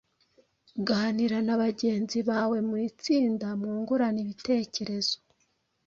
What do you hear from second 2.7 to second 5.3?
itsinda mwungurane ibitekerezo